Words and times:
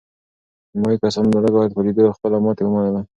نیمایي 0.73 0.97
کسانو 1.03 1.29
د 1.33 1.37
لږ 1.43 1.53
عاید 1.57 1.71
په 1.75 1.81
لیدو 1.85 2.15
خپله 2.17 2.37
ماتې 2.43 2.63
ومنله. 2.65 3.01